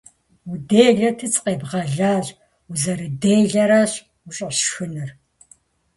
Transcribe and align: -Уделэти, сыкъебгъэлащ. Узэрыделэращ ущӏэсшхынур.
-Уделэти, 0.51 1.25
сыкъебгъэлащ. 1.33 2.27
Узэрыделэращ 2.71 3.91
ущӏэсшхынур. 4.27 5.09